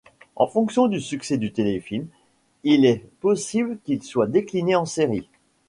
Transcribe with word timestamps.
En 0.35 0.47
fonction 0.47 0.87
du 0.87 0.99
succès 0.99 1.37
du 1.37 1.51
téléfilm, 1.53 2.07
il 2.63 2.85
est 2.87 3.05
possible 3.19 3.77
qu'il 3.83 4.01
soit 4.01 4.25
décliné 4.25 4.75
en 4.75 4.85
série. 4.87 5.29